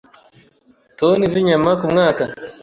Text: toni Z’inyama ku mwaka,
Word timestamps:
toni 0.99 1.25
Z’inyama 1.31 1.71
ku 1.79 1.85
mwaka, 1.93 2.23